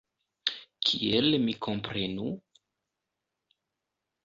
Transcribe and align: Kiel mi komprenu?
Kiel 0.87 1.37
mi 1.43 1.55
komprenu? 1.67 2.27